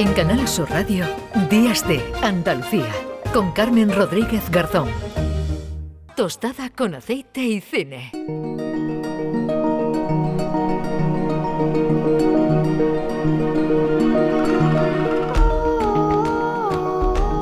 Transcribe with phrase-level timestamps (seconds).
[0.00, 1.04] En Canal Sur Radio,
[1.50, 2.90] Días de Andalucía,
[3.34, 4.88] con Carmen Rodríguez Garzón.
[6.16, 8.10] Tostada con aceite y cine.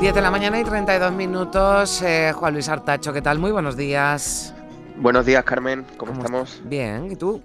[0.01, 2.01] Diez de la mañana y 32 minutos.
[2.01, 3.39] Eh, Juan Luis Artacho, ¿qué tal?
[3.39, 4.53] Muy buenos días.
[4.97, 5.85] Buenos días, Carmen.
[5.95, 6.61] ¿Cómo, estamos?
[6.65, 7.41] Bien, ¿y tú?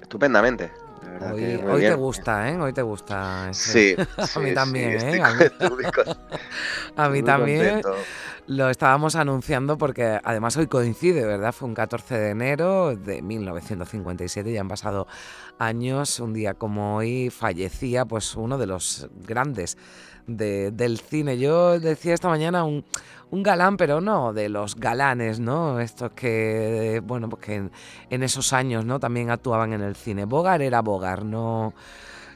[0.00, 0.83] Estupendamente.
[1.32, 2.58] Hoy, te gusta, ¿eh?
[2.58, 3.48] Hoy te gusta.
[3.52, 3.94] Sí,
[4.34, 5.22] a mí también, ¿eh?
[6.96, 7.82] A mí, también.
[8.46, 11.52] Lo estábamos anunciando porque además hoy coincide, ¿verdad?
[11.52, 15.06] Fue un 14 de enero de 1957, ya han pasado
[15.58, 16.20] años.
[16.20, 19.78] Un día como hoy fallecía pues uno de los grandes
[20.26, 21.38] del cine.
[21.38, 22.84] Yo decía esta mañana un,
[23.30, 25.80] galán, pero no de los galanes, ¿no?
[25.80, 27.70] Estos que, bueno, pues que
[28.10, 29.00] en, esos años, ¿no?
[29.00, 30.24] También actuaban en el cine.
[30.24, 31.74] Bogar era Bogar, no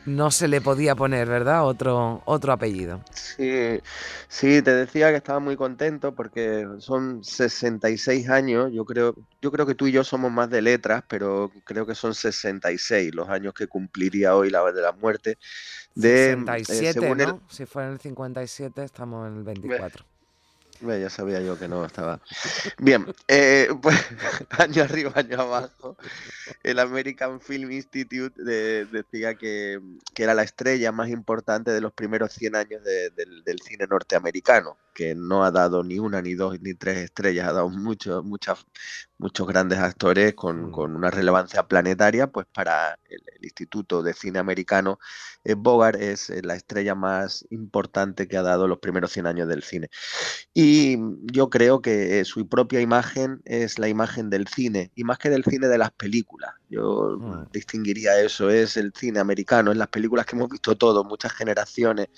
[0.08, 1.64] no se le podía poner, ¿verdad?
[1.64, 3.00] Otro, otro apellido.
[3.12, 3.80] Sí,
[4.28, 8.72] sí, te decía que estaba muy contento porque son 66 años.
[8.72, 11.94] Yo creo, yo creo que tú y yo somos más de letras, pero creo que
[11.94, 15.38] son 66 los años que cumpliría hoy la vez de la muerte.
[15.94, 17.40] De, 67, eh, ¿no?
[17.48, 20.04] Si fue en el 57, estamos en el 24
[20.80, 22.20] ya sabía yo que no estaba.
[22.78, 23.96] Bien, eh, pues
[24.58, 25.96] año arriba, año abajo,
[26.62, 29.80] el American Film Institute decía que,
[30.16, 35.44] era la estrella más importante de los primeros 100 años del, cine norteamericano, que no
[35.44, 38.66] ha dado ni una, ni dos, ni tres estrellas, ha dado muchos, muchas,
[39.18, 40.96] muchos grandes actores con, mm.
[40.96, 44.98] una relevancia planetaria, pues para el, Instituto de Cine Americano,
[45.44, 49.48] eh, Bogart es eh, la estrella más importante que ha dado los primeros 100 años
[49.48, 49.90] del cine.
[50.52, 50.98] Y
[51.32, 55.44] yo creo que su propia imagen es la imagen del cine, y más que del
[55.44, 56.57] cine de las películas.
[56.70, 57.50] Yo mm.
[57.50, 62.08] distinguiría eso, es el cine americano, es las películas que hemos visto todos, muchas generaciones,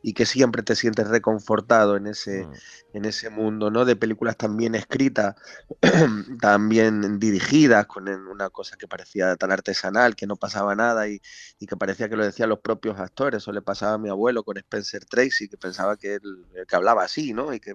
[0.00, 2.52] y que siempre te sientes reconfortado en ese, mm.
[2.94, 3.84] en ese mundo, ¿no?
[3.84, 5.34] De películas también escritas,
[6.40, 11.20] también dirigidas, con una cosa que parecía tan artesanal, que no pasaba nada y,
[11.66, 13.42] que parecía que lo decían los propios actores.
[13.42, 17.02] Eso le pasaba a mi abuelo con Spencer Tracy, que pensaba que, él, que hablaba
[17.02, 17.52] así, ¿no?
[17.52, 17.74] Y que,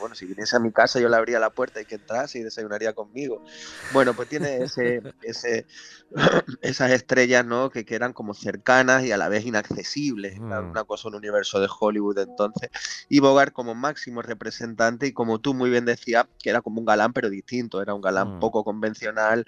[0.00, 2.42] bueno, si viniese a mi casa yo le abría la puerta y que entrase y
[2.42, 3.42] desayunaría conmigo.
[3.94, 5.61] Bueno, pues tiene ese, ese
[6.62, 7.70] esas estrellas, ¿no?
[7.70, 10.70] Que, que, eran como cercanas y a la vez inaccesibles, mm.
[10.70, 12.70] una cosa un universo de Hollywood entonces.
[13.08, 16.86] Y Bogart como máximo representante y como tú muy bien decías, que era como un
[16.86, 18.40] galán pero distinto, era un galán mm.
[18.40, 19.46] poco convencional,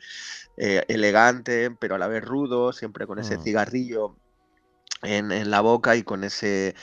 [0.56, 3.42] eh, elegante, pero a la vez rudo, siempre con ese mm.
[3.42, 4.16] cigarrillo
[5.02, 6.74] en, en, la boca y con ese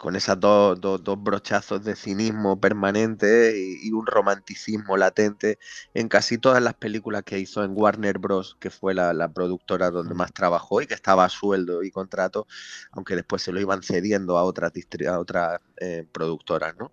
[0.00, 0.78] con esos dos,
[1.22, 5.58] brochazos de cinismo permanente y, un romanticismo latente
[5.92, 10.14] en casi todas las películas que hizo en Warner Bros., que fue la, productora donde
[10.14, 12.46] más trabajó y que estaba a sueldo y contrato,
[12.92, 14.72] aunque después se lo iban cediendo a otras,
[15.06, 16.90] a otras eh, productoras, ¿no?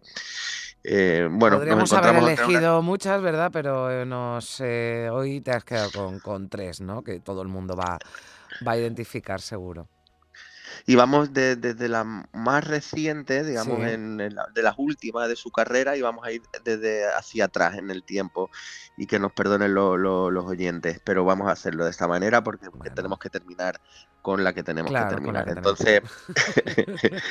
[0.83, 3.51] Eh, bueno, Podríamos haber elegido muchas, ¿verdad?
[3.53, 7.03] Pero eh, no sé, hoy te has quedado con, con tres, ¿no?
[7.03, 7.99] Que todo el mundo va,
[8.67, 9.87] va a identificar seguro.
[10.85, 16.01] Y vamos desde la más reciente, digamos, en, de las últimas de su carrera, y
[16.01, 18.49] vamos a ir desde hacia atrás en el tiempo.
[18.97, 23.19] Y que nos perdonen los oyentes, pero vamos a hacerlo de esta manera porque, tenemos
[23.19, 23.79] que terminar
[24.21, 25.47] con la que tenemos que terminar.
[25.47, 26.01] entonces,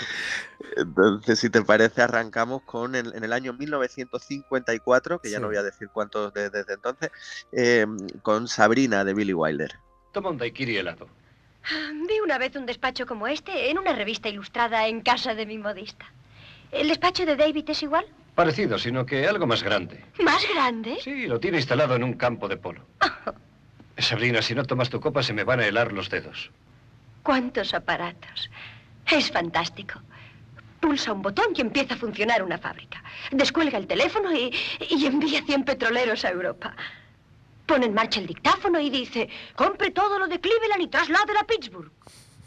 [0.76, 5.62] entonces, si te parece, arrancamos con en el año 1954, que ya no voy a
[5.62, 7.10] decir cuántos desde, entonces,
[7.52, 9.72] em, con Sabrina de Billy Wilder.
[10.12, 11.08] Toma un daiquiri helado.
[12.08, 15.58] Vi una vez un despacho como este en una revista ilustrada en casa de mi
[15.58, 16.06] modista.
[16.70, 18.04] ¿El despacho de David es igual?
[18.34, 20.04] Parecido, sino que algo más grande.
[20.22, 20.98] ¿Más grande?
[21.02, 22.82] Sí, lo tiene instalado en un campo de polo.
[23.98, 26.50] Sabrina, si no tomas tu copa se me van a helar los dedos.
[27.22, 28.50] ¿Cuántos aparatos?
[29.10, 30.00] Es fantástico.
[30.80, 33.02] Pulsa un botón y empieza a funcionar una fábrica.
[33.32, 34.54] Descuelga el teléfono y,
[34.90, 36.76] y envía 100 petroleros a Europa.
[37.66, 41.44] Pone en marcha el dictáfono y dice, compre todo lo de Cleveland y traslade a
[41.44, 41.90] Pittsburgh.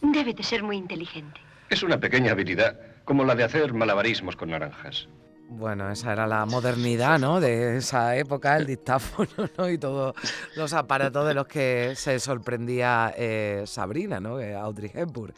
[0.02, 1.42] Debe de ser muy inteligente.
[1.70, 5.10] Es una pequeña habilidad, como la de hacer malabarismos con naranjas.
[5.50, 7.40] Bueno, esa era la modernidad, ¿no?
[7.40, 9.70] De esa época, el dictáfono, ¿no?
[9.70, 10.16] Y todos
[10.56, 14.38] los aparatos de los que se sorprendía eh, Sabrina, ¿no?
[14.38, 15.34] Audrey Hepburn,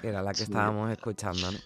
[0.00, 1.58] que era la que estábamos escuchando, ¿no?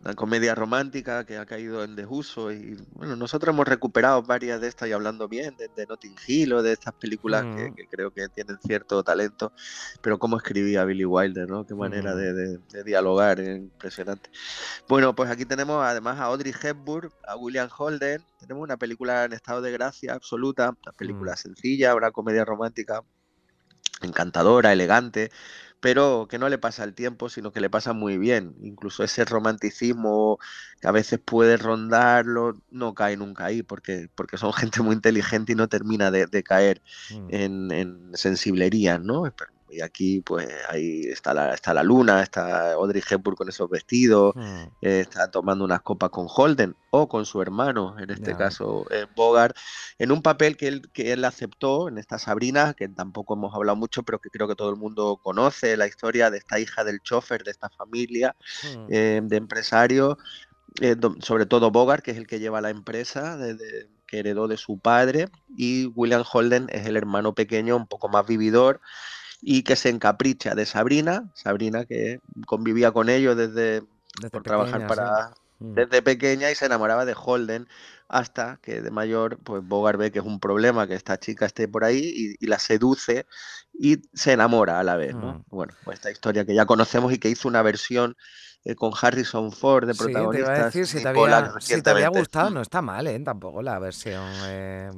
[0.00, 4.68] Una comedia romántica que ha caído en desuso y bueno, nosotros hemos recuperado varias de
[4.68, 7.88] estas y hablando bien de, de Notting Hill o de estas películas que, mm.
[7.90, 9.52] creo que tienen cierto talento,
[10.02, 11.66] pero cómo escribía Billy Wilder, ¿no?
[11.66, 12.18] Qué manera mm.
[12.18, 14.30] de, dialogar, impresionante.
[14.88, 19.32] Bueno, pues aquí tenemos además a Audrey Hepburn, a William Holden, tenemos una película en
[19.32, 21.36] estado de gracia absoluta, una película mm.
[21.36, 23.02] sencilla, una comedia romántica
[24.02, 25.30] encantadora, elegante,
[25.86, 28.56] pero que no le pasa el tiempo, sino que le pasa muy bien.
[28.60, 30.40] Incluso ese romanticismo
[30.80, 35.52] que a veces puede rondarlo, no cae nunca ahí, porque, porque son gente muy inteligente
[35.52, 37.28] y no termina de, caer mm.
[37.30, 39.32] en, en, sensiblerías, ¿no?
[39.68, 44.34] Y aquí, pues, ahí está la, está la luna, está Audrey Hepburn con esos vestidos,
[44.36, 44.62] hmm.
[44.80, 49.06] eh, está tomando unas copas con Holden o con su hermano, en este caso eh,
[49.14, 49.56] Bogart,
[49.98, 53.76] en un papel que él, que él aceptó en esta Sabrina, que tampoco hemos hablado
[53.76, 57.00] mucho, pero que creo que todo el mundo conoce, la historia de esta hija del
[57.00, 58.86] chofer, de esta familia hmm.
[58.88, 60.16] eh, de empresarios,
[61.20, 63.38] sobre todo Bogart, que es el que lleva la empresa,
[64.06, 68.26] que heredó de su padre, y William Holden es el hermano pequeño, un poco más
[68.26, 68.80] vividor
[69.40, 73.82] y que se encapricha de Sabrina, Sabrina que convivía con ellos desde,
[74.30, 75.74] por trabajar para mm.
[75.74, 77.68] desde pequeña y se enamoraba de Holden
[78.08, 81.66] hasta que de mayor pues Bogart ve que es un problema que esta chica esté
[81.66, 83.26] por ahí y, la seduce
[83.72, 85.34] y se enamora a la vez, ¿no?
[85.34, 85.44] Mm.
[85.48, 88.16] Bueno, pues esta historia que ya conocemos y que hizo una versión
[88.68, 90.46] eh, con Harrison Ford de protagonista.
[90.48, 93.16] Sí, te a decir, si te, había, si te, había, gustado, no está mal, ¿eh?
[93.20, 94.28] Tampoco la versión.
[94.46, 94.90] Eh,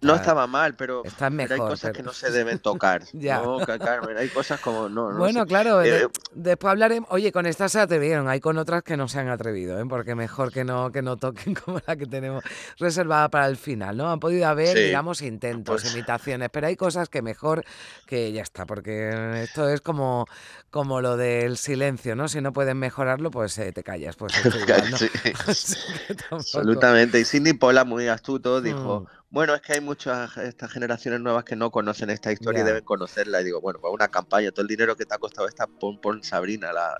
[0.00, 3.02] no estaba mal, pero, hay cosas que no se deben tocar.
[3.12, 3.42] ya.
[3.42, 4.16] ¿no, Carmen?
[4.16, 4.88] Hay cosas como.
[4.88, 7.10] No, bueno, claro, eh, después hablaremos.
[7.10, 9.84] Oye, con esta se atrevieron, hay con otras que no se han atrevido, ¿eh?
[9.88, 12.44] porque mejor que no, que no toquen como la que tenemos
[12.78, 14.12] reservada para el final, ¿no?
[14.12, 17.64] Han podido haber, digamos, intentos, pues imitaciones, pero hay cosas que mejor
[18.06, 20.26] que ya está, porque esto es como,
[20.70, 22.28] como lo del silencio, ¿no?
[22.28, 24.16] Si no pueden mejorar mejorarlo, pues eh, te callas.
[24.16, 24.34] Pues
[26.30, 27.18] Absolutamente.
[27.18, 29.06] Y Sidney Pola, muy astuto, dijo, mm.
[29.30, 32.84] bueno, es que hay muchas estas generaciones nuevas que no conocen esta historia y deben
[32.84, 33.40] conocerla.
[33.40, 36.22] Y digo, bueno, pues una campaña, todo el dinero que te ha costado esta, pon,
[36.22, 36.94] Sabrina, la,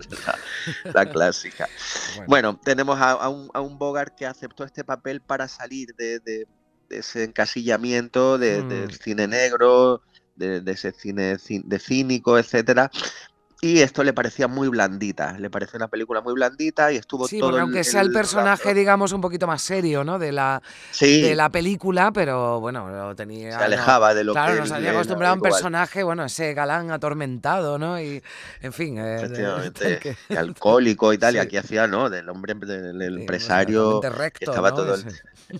[0.94, 1.68] la, clásica.
[2.26, 2.58] Bueno.
[2.64, 6.46] tenemos a, un, a, un, Bogart que aceptó este papel para salir de,
[6.88, 8.92] ese encasillamiento de, del mm.
[8.92, 10.00] cine negro,
[10.36, 12.90] de, ese cine de cínico, etcétera,
[13.64, 17.38] y esto le parecía muy blandita, le pareció una película muy blandita y estuvo sí,
[17.38, 20.18] todo porque aunque sea el personaje, digamos, un poquito más serio, ¿no?
[20.18, 20.60] De la,
[21.00, 23.56] de la película, pero bueno, lo tenía...
[23.56, 24.52] Se alejaba de lo claro, que...
[24.54, 28.00] Claro, nos había acostumbrado a un personaje, bueno, ese galán atormentado, ¿no?
[28.00, 28.20] Y,
[28.62, 28.98] en fin...
[28.98, 32.10] Eh, Efectivamente, alcohólico y tal, y aquí hacía, ¿no?
[32.10, 34.00] Del hombre, del empresario...
[34.00, 34.96] que estaba todo...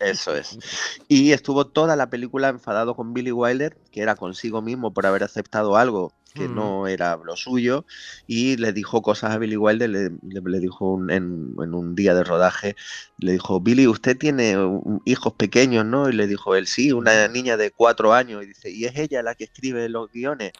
[0.01, 0.59] Eso es.
[1.07, 5.23] Y estuvo toda la película enfadado con Billy Wilder, que era consigo mismo por haber
[5.23, 6.55] aceptado algo que mm.
[6.55, 7.85] no era lo suyo,
[8.27, 12.77] y le dijo cosas a Billy Wilder, le, le, dijo en, un día de rodaje,
[13.19, 14.57] le dijo, Billy, usted tiene
[15.05, 16.09] hijos pequeños, ¿no?
[16.09, 19.23] Y le dijo él, sí, una niña de cuatro años, y dice, ¿y es ella
[19.23, 20.53] la que escribe los guiones?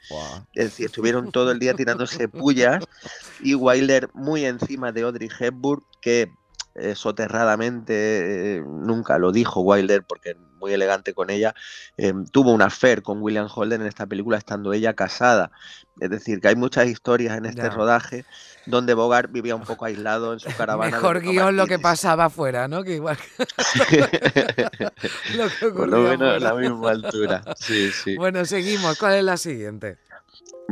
[0.55, 2.85] Es decir, estuvieron todo el día tirándose pullas,
[3.41, 6.31] y Wilder muy encima de Audrey Hepburn, que
[6.75, 11.55] eh, soterradamente, eh, nunca lo dijo Wilder porque muy elegante con ella,
[11.97, 15.51] em, tuvo un affair con William Holden en esta película estando ella casada.
[16.01, 18.25] Es decir, que hay muchas historias en este rodaje
[18.67, 20.97] donde Bogart vivía un poco aislado en su caravana.
[20.97, 22.85] Mejor guion lo que pasaba afuera, ¿no?
[22.85, 23.19] Que igual
[25.37, 27.43] lo que Por lo menos a la misma altura.
[27.59, 28.17] Sí, sí.
[28.17, 28.99] Bueno, seguimos.
[28.99, 29.99] ¿Cuál es la siguiente?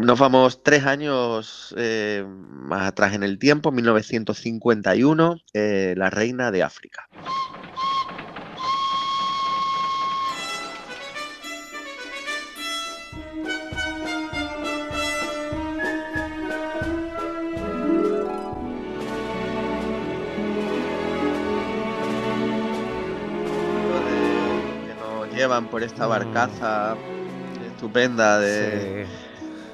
[0.02, 6.62] Nos vamos tres años eh, más atrás en el tiempo, 1951, eh, La Reina de
[6.62, 7.06] África.
[25.34, 26.96] llevan por esta barcaza
[27.66, 29.06] estupenda de,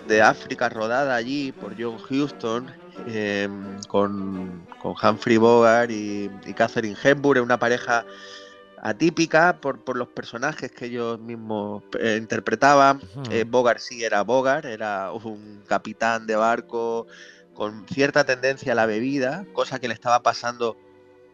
[0.06, 2.72] de África rodada allí por John Huston
[3.06, 8.04] em, con, con, Humphrey Bogart y, Catherine Hepburn, una pareja
[8.82, 13.00] atípica por, por, los personajes que ellos mismos eh, interpretaban.
[13.30, 17.06] Eh, Bogart sí era Bogart, era un capitán de barco
[17.54, 20.76] con cierta tendencia a la bebida, cosa que le estaba pasando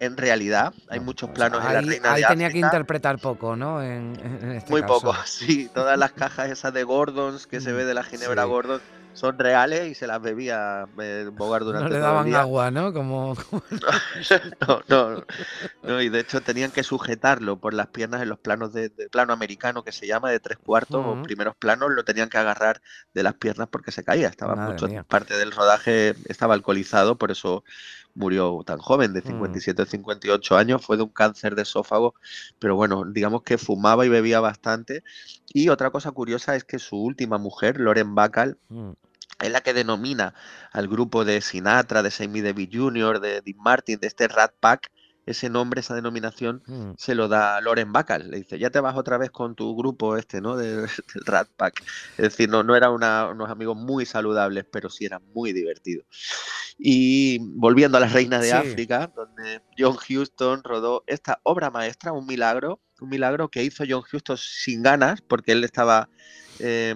[0.03, 0.75] en realidad.
[0.89, 3.81] Hay muchos pues planos ahí, en la Reina ahí tenía que interpretar poco, ¿no?
[3.81, 4.17] En,
[4.57, 5.71] este Muy poco, sí.
[5.73, 8.81] Todas las cajas esas de Gordons que se mm, ve de la Ginebra Gordon
[9.15, 12.93] son reales y se las bebía eh, Bogart durante No le daban agua, ¿no?
[12.93, 13.37] Como...
[14.69, 15.25] no, no,
[15.83, 19.33] no, y de hecho tenían que sujetarlo por las piernas en los planos de, plano
[19.33, 22.81] americano que se llama de tres cuartos o primeros planos, lo tenían que agarrar
[23.15, 24.29] de las piernas porque se caía.
[24.29, 27.63] Estaba mucho, parte del rodaje estaba alcoholizado, por eso
[28.15, 29.87] murió tan joven, de 57 mm.
[29.87, 32.15] 58 años, fue de un cáncer de esófago,
[32.59, 35.03] pero bueno, digamos que fumaba y bebía bastante.
[35.53, 38.93] Y otra cosa curiosa es que su última mujer, Loren Bacall, mm.
[39.41, 40.35] es la que denomina
[40.73, 44.91] al grupo de Sinatra, de Sammy Davis Jr., de Dean Martin, de este Rat Pack,
[45.25, 46.93] ese nombre, esa denominación, mm.
[46.97, 48.31] se lo da Loren Bacall.
[48.31, 50.57] Le dice, ya te vas otra vez con tu grupo este, ¿no?
[50.57, 50.89] del
[51.27, 51.83] Rat Pack.
[52.13, 56.07] Es decir, no, no eran unos amigos muy saludables, pero sí eran muy divertidos.
[56.79, 62.27] Y volviendo a la Reina de África, donde John Huston rodó esta obra maestra, un
[62.27, 66.09] milagro, un milagro que hizo John Huston sin ganas, porque él estaba
[66.65, 66.95] eh,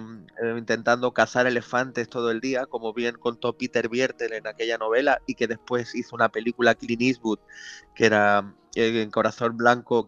[0.57, 5.35] intentando cazar elefantes todo el día, como bien contó Peter Biertel en aquella novela, y
[5.35, 7.39] que después hizo una película Clint Eastwood,
[7.93, 10.07] que era eh, Corazón Blanco,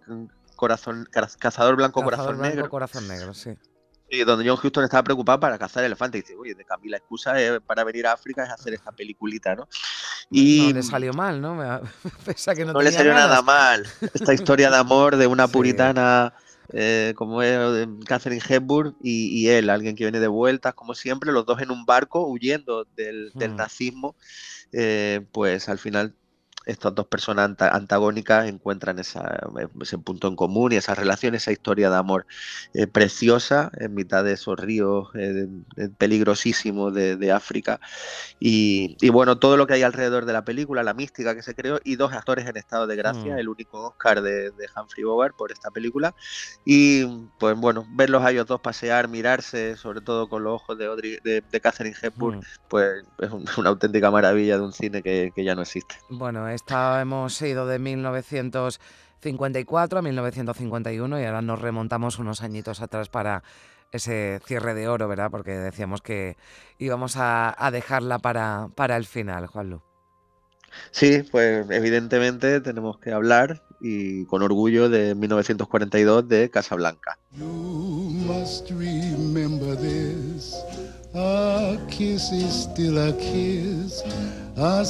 [0.56, 2.70] Corazón, Cazador Blanco, Corazón Negro.
[2.70, 3.52] Corazón Negro, sí.
[4.10, 6.20] Y donde John Huston estaba preocupado para cazar elefantes.
[6.20, 7.34] Y dice, oye, de Camila, la excusa
[7.66, 9.68] para venir a África es hacer esta peliculita, ¿no?
[10.32, 11.58] Y no le salió mal, ¿no?
[12.56, 13.86] que no, le salió nada mal.
[14.14, 16.34] Esta historia de amor de una puritana
[16.74, 21.32] eh, como es eh, Catherine Hepburn y, él, alguien que viene de vueltas, como siempre,
[21.32, 23.56] los dos en un barco huyendo del, hmm.
[23.56, 24.16] nazismo,
[24.72, 26.14] eh, pues al final
[26.70, 29.40] estas dos personas antagónicas encuentran esa,
[29.82, 32.28] ese punto en común y esa relación, esa historia de amor
[32.74, 35.48] eh, preciosa en mitad de esos ríos eh,
[35.98, 37.80] peligrosísimos de, África.
[38.40, 41.80] Y, bueno, todo lo que hay alrededor de la película, la mística que se creó
[41.84, 43.38] y dos actores en estado de gracia, mm.
[43.38, 46.16] el único Oscar de, Humphrey Bogart por esta película.
[46.66, 47.06] Y
[47.40, 51.62] pues bueno, verlos a ellos dos pasear, mirarse, sobre todo con los ojos de, de,
[51.62, 52.44] Catherine Hepburn, mm.
[52.68, 55.96] pues es una auténtica maravilla de un cine que, que ya no existe.
[56.10, 63.08] Bueno, esta hemos ido de 1954 a 1951 y ahora nos remontamos unos añitos atrás
[63.08, 63.44] para
[63.94, 65.32] ese cierre de oro, ¿verdad?
[65.32, 66.36] Porque decíamos que
[66.78, 69.82] íbamos a, dejarla para, para el final, Juanlu.
[70.92, 77.18] Sí, pues evidentemente tenemos que hablar y con orgullo de 1942 de Casablanca.
[81.16, 84.04] A kiss is still a kiss.
[84.58, 84.84] A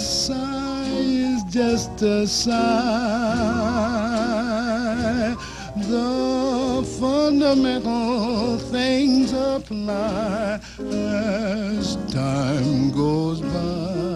[0.90, 2.50] is just a sigh.
[5.76, 10.60] The fundamental things apply
[10.92, 14.10] as time goes by.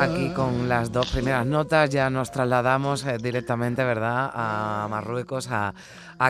[0.00, 5.72] Aquí con las dos primeras notas ya nos trasladamos eh, directamente, ¿verdad?, a Marruecos, a,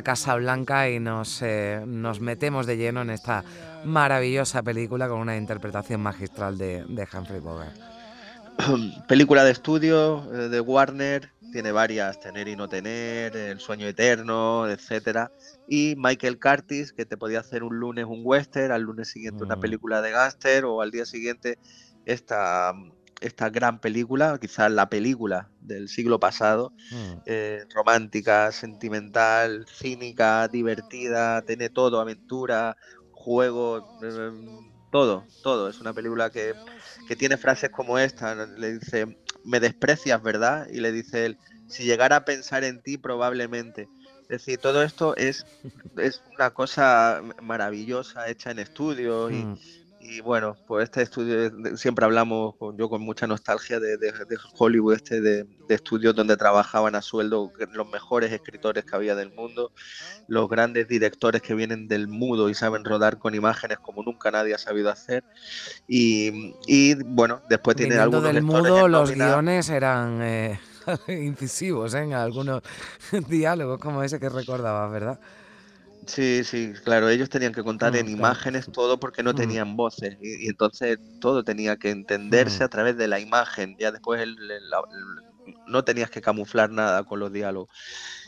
[0.03, 3.45] Casablanca y nos, eh, nos metemos de lleno en esta
[3.85, 7.94] maravillosa película con una interpretación magistral de, de Humphrey Bogart.
[9.09, 14.69] película de estudio eh, de Warner, tiene varias, Tener y no tener, El sueño eterno,
[14.69, 15.31] etcétera.
[15.69, 19.57] Y Michael Curtis, que te podía hacer un lunes un western, al lunes siguiente una
[19.57, 19.61] mm.
[19.61, 21.59] película de gángster o al día siguiente
[22.07, 22.75] esta,
[23.21, 27.13] esta gran película, quizás la película del siglo pasado, mm.
[27.27, 32.77] eh, romántica, sentimental, cínica, divertida, tiene todo, aventura,
[33.13, 35.69] juego, em, todo, todo.
[35.69, 36.55] Es una película que,
[37.19, 38.47] tiene frases como esta.
[38.47, 40.69] Le dice, me desprecias, ¿verdad?
[40.71, 43.89] Y le dice él, si llegara a pensar en ti, probablemente.
[44.23, 45.47] Es decir, todo esto es,
[45.97, 49.59] es una cosa maravillosa, hecha en estudio y, mm.
[49.59, 49.84] Y
[50.21, 53.97] bueno, pues este estudio, siempre hablamos con, yo con mucha nostalgia de,
[54.59, 59.73] Hollywood, este de, estudios donde trabajaban a sueldo los mejores escritores que había del mundo,
[60.29, 64.55] los grandes directores que vienen del mudo y saben rodar con imágenes como nunca nadie
[64.55, 65.25] ha sabido hacer.
[65.89, 68.25] Y, y bueno, después tiene algunos...
[68.25, 70.23] del mudo los guiones eran...
[70.23, 70.61] Eh,
[71.09, 72.03] incisivos ¿eh?
[72.03, 72.63] en algunos
[73.29, 75.21] diálogos como ese que recordabas, ¿verdad?
[76.07, 80.49] Sí, sí, claro, ellos tenían que contar en imágenes todo porque no tenían voces y,
[80.49, 84.27] entonces todo tenía que entenderse a través de la imagen, ya después
[85.67, 87.69] no tenías que camuflar nada con los diálogos.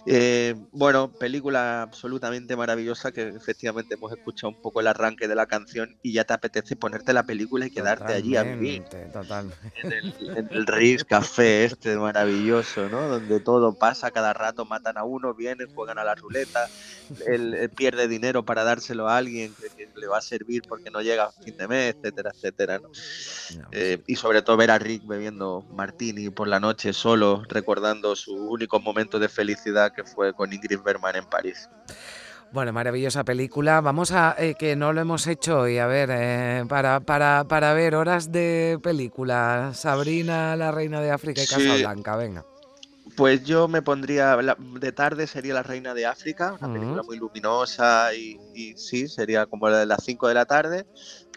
[0.08, 5.46] Eh, bueno, película absolutamente maravillosa que efectivamente hemos escuchado un poco el arranque de la
[5.46, 8.84] canción y ya te apetece ponerte la película y quedarte allí a vivir.
[9.82, 13.08] En el, en Café este maravilloso, ¿no?
[13.08, 16.68] Donde todo pasa, cada rato matan a uno, vienen, juegan a la ruleta,
[17.26, 21.24] él, pierde dinero para dárselo a alguien que, le va a servir porque no llega
[21.24, 22.90] a fin de mes, etcétera, etcétera, ¿no?
[23.72, 28.34] Eh, y sobre todo ver a Rick bebiendo martini por la noche solo, recordando su
[28.34, 31.68] único momento de felicidad que fue con Ingrid Bergman en París.
[32.52, 33.80] Bueno, maravillosa película.
[33.80, 37.72] Vamos a eh, que no lo hemos hecho y a ver, eh, para, para, para,
[37.74, 39.72] ver horas de película.
[39.74, 42.44] Sabrina, la reina de África y Casablanca, venga.
[43.16, 48.12] Pues yo me pondría, de tarde sería La Reina de África, una película muy luminosa
[48.12, 50.86] y, sí, sería como la de las 5 de la tarde.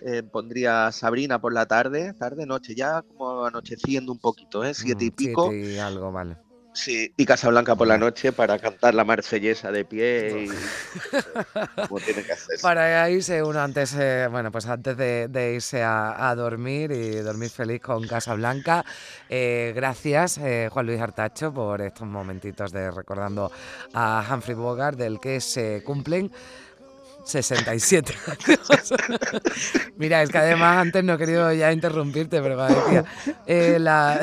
[0.02, 4.74] Eh, pondría Sabrina por la tarde, tarde, noche, ya como anocheciendo un poquito, ¿eh?
[4.74, 5.50] Siete y mm, pico.
[5.50, 6.49] Siete y algo, vale
[6.80, 10.48] Sí, y Casablanca por la noche para cantar la marsellesa de pie y
[11.88, 12.58] como tiene que hacer.
[12.62, 17.82] Para irse uno antes, eh, bueno, pues antes de, irse a, dormir y dormir feliz
[17.82, 18.86] con Casablanca.
[19.28, 23.52] Eh, gracias, eh, Juan Luis Artacho, por estos momentitos de recordando
[23.94, 26.32] a Humphrey Bogart, del que se cumplen
[27.24, 28.94] 67 años.
[29.98, 33.06] Mira, es que además antes no he querido ya interrumpirte, pero decía,
[33.46, 34.20] eh, la,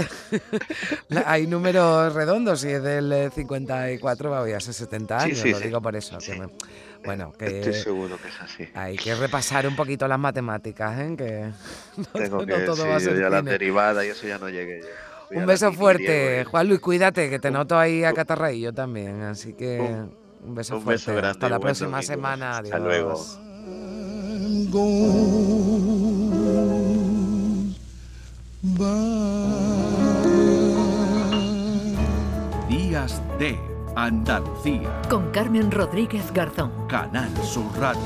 [1.26, 5.96] hay números redondos y es del 54 va a ser 70 años, lo digo por
[5.96, 6.18] eso.
[7.04, 8.68] bueno, que Estoy seguro que es así.
[8.74, 11.14] Hay que repasar un poquito las matemáticas, ¿eh?
[11.16, 11.50] que
[11.96, 14.80] no, Tengo que, todo va a ser ya la derivada y eso ya no llegué
[14.80, 14.86] yo.
[15.38, 18.12] Un beso fuerte, Juan Luis, cuídate, que te noto ahí a
[18.52, 20.06] yo también, así que...
[20.44, 21.12] Un beso fuerte.
[21.12, 22.58] grande, Hasta la próxima semana.
[22.58, 22.72] Adiós.
[22.74, 23.16] Hasta luego.
[32.68, 33.58] Días de
[33.94, 35.02] Andalucía.
[35.08, 36.72] Con Carmen Rodríguez Garzón.
[36.88, 38.02] Canal Sur Radio.